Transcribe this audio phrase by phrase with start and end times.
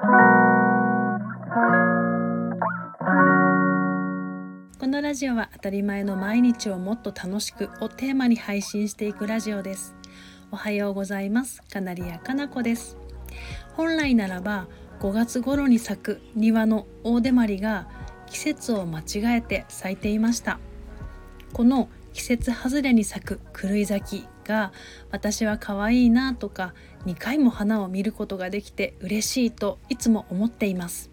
[0.00, 0.06] こ
[4.86, 9.94] のラジオは当たり前の毎日をもっと楽しくをテーマに配信していくラジオです。
[10.50, 11.62] おはようございます。
[11.70, 12.96] カナリアかなこです。
[13.74, 14.68] 本来ならば
[15.00, 17.86] 5月頃に咲く庭の大手まりが
[18.26, 19.04] 季節を間違
[19.36, 20.60] えて咲いていました。
[21.52, 24.72] この季節外れに咲く狂い咲きが
[25.12, 26.74] 私は可愛いなとか
[27.06, 31.10] 2回も花を見ることができて嬉しいといつも思っています。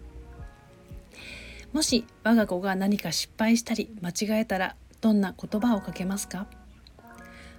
[1.72, 6.46] もし我が子が何か失敗したり間違えたらどんな言葉をかけますか？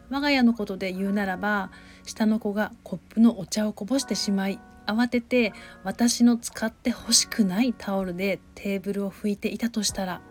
[0.10, 1.72] 我が家のことで言うならば
[2.04, 5.54] 下の子がコップのお茶をこぼしてしまい慌てて
[5.84, 10.22] 私の使ってほしくないタオルでテーブルを拭いていたとしたら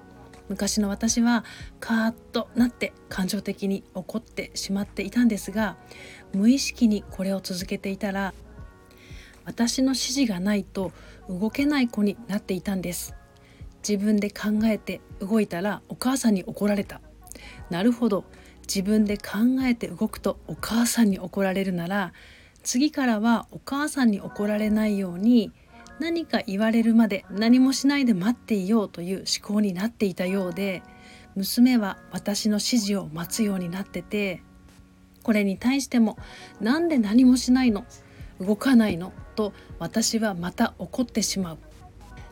[0.49, 1.45] 昔の私は
[1.81, 5.77] カーッとなって感情的に怒ってしまっていたんですが
[6.33, 8.35] 無意識にこれを続けていたら
[9.45, 10.93] 私の指示がないと
[11.29, 13.15] 動けない子になっていたんです。
[13.87, 17.01] 自分で考えて動いたらお母さんに怒られた。
[17.71, 18.25] なるほど。
[18.63, 22.13] 自分で考えて動くとお母さんに怒られるなら
[22.63, 25.51] 次からはお母さんに怒られないように
[26.01, 30.83] 何か言われるまで何もしないで待っていようという思考になっていたようで
[31.35, 34.43] 娘は私の指示を待つようになってて
[35.23, 36.17] これに対しても
[36.61, 37.85] 「なんで何もしないの？
[38.41, 41.59] 動かないの?」と私はまた怒ってしまう。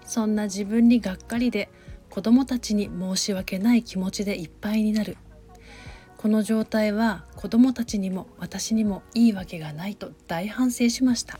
[0.04, 1.68] そんな自分にがっかりで
[2.10, 5.16] 子供たちに申し訳ない気持ちでいっぱいになる。
[6.16, 11.38] この状態は子供たちにも私にもいいわけがないと大反省しました。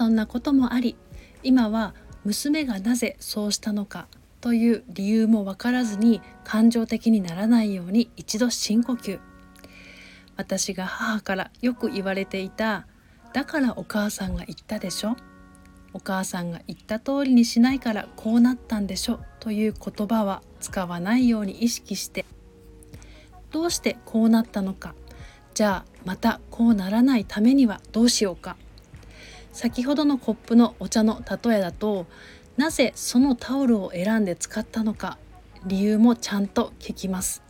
[0.00, 0.96] そんなこともあり
[1.42, 4.08] 今は娘がなぜそうしたのか
[4.40, 9.20] という理由も分からずに感情的にならないように一度深呼吸。
[10.38, 12.86] 私が母からよく言われていた
[13.34, 15.16] 「だからお母さんが言ったでしょ」
[15.92, 22.24] 「お母さんが言った通りにしないからこうなったんでしょ」という言葉は使わないように意識して。
[23.50, 24.94] どうしてこうなったのか。
[25.52, 28.56] じゃあまたこうならないためにはどうしようか。
[29.52, 32.06] 先ほどのコップのお茶の例えだと
[32.56, 35.18] なぜそのタオルを選んで使ったのか
[35.66, 37.42] 理由もちゃんと聞きます。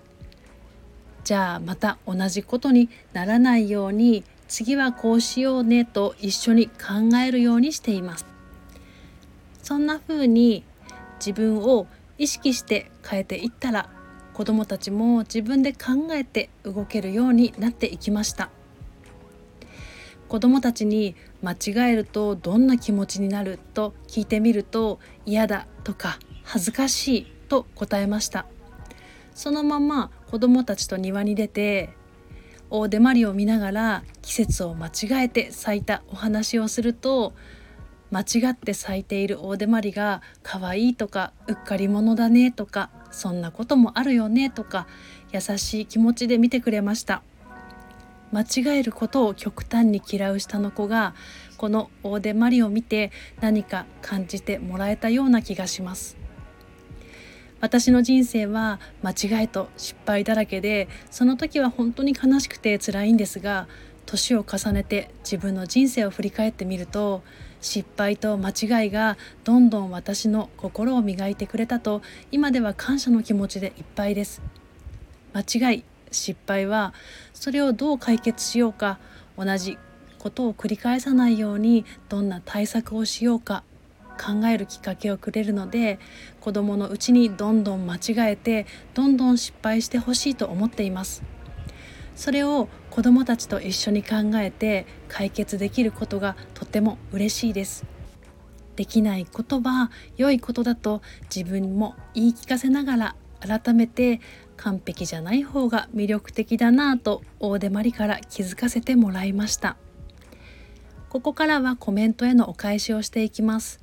[1.24, 8.26] じゃあまた同じことにならないように次はこうしようねと一緒に考えるようにしています。
[9.62, 10.64] そんな風に
[11.18, 11.86] 自分を
[12.18, 13.90] 意識して変えていったら
[14.34, 18.50] 子どもたちも自分で考えて動けるようになっていきました。
[20.30, 28.46] 子どもたちに間違えるとどんな気持ちになると聞いてみると嫌だとか恥ずかしいと答えました。
[29.34, 31.90] そのまま子どもたちと庭に出て
[32.70, 37.32] 大手まりを見ながら季節を間違えて咲いたお話をすると
[38.12, 44.86] 間違って咲いている大手まりが可愛いとかうっかり者だねとかそんなこともあるよねとか
[45.32, 47.24] 優しい気持ちで見てくれました。
[48.32, 51.14] 間違えることを極端に嫌う下の子が
[51.56, 53.10] この大手マリを見て
[53.40, 56.16] 何か感じてもらえたような気がします。
[57.60, 63.68] 私の人生は間違いと失敗だらけでその時は本当に悲しくて辛いんですが
[64.06, 67.22] 年を重ねて自分の人生を振り返ってみると
[67.60, 72.00] 失敗と間違いがどんどん私の心を磨いてくれたと
[72.32, 74.42] 今では感謝の気持ちでいっぱいです。
[75.32, 76.94] 間違い失敗は
[77.32, 78.98] それをどう解決しようか
[79.36, 79.78] 同じ
[80.18, 83.64] ことを繰り返さないようにどんな対策をしようか
[84.20, 85.98] 考えるきっかけをくれるので
[86.40, 91.22] 子どものうちにどんどん間違えてどんどん失敗してほしいと思っています。
[92.14, 97.86] それを子どもたちと一緒に考えて解決できることがとても嬉しいです。
[98.76, 101.00] できないことは良いことだと
[101.34, 104.20] 自分も言い聞かせながら改めて
[104.56, 109.76] 完璧じゃない方が魅力的だなぁと大手まりから気づかせてもらいました。
[111.08, 113.80] ここからはコメントへのお返しをしていきます。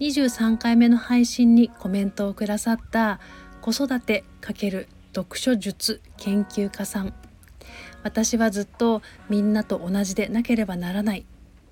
[0.00, 3.20] 23回目の配信にコメントをくださった
[3.60, 7.14] 子育て×読書術研究家さん。
[8.02, 11.26] 私はずっとみんなと同じでなければならない。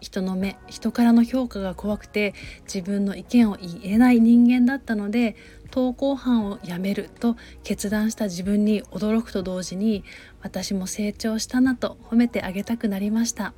[0.05, 2.35] 人の目人からの評価が怖くて
[2.65, 5.35] 自分の意見を言えない人間だったので
[5.71, 10.05] 投稿班を辞めると決断した自分に驚くと同時に
[10.43, 13.55] 私も成長したなと褒めてあげたくなりました。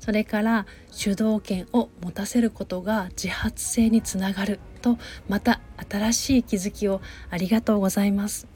[0.00, 7.00] それから主導権を持たせることが自発性につながるとまた新しい気づきを
[7.30, 8.46] ありがとうございます。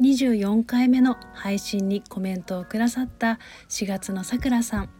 [0.00, 3.38] 24回目の配信にコメントをくださった
[3.68, 4.93] 4月のさくらさん。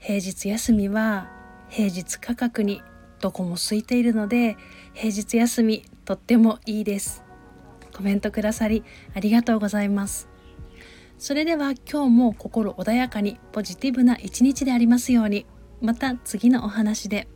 [0.00, 1.28] 平日休みは
[1.68, 2.82] 平日価格に
[3.20, 4.56] どこも空いているので
[4.94, 7.22] 平日休みとってもいいです。
[7.94, 8.82] コメントくださり
[9.14, 10.26] ありがとうございます。
[11.18, 15.44] それでは今日も心穏やかにポジティブな一日でありますように。
[15.82, 17.28] また次のお話で。